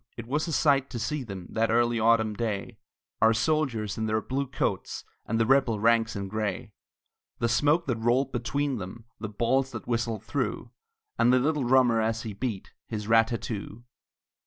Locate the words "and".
5.27-5.39, 11.19-11.31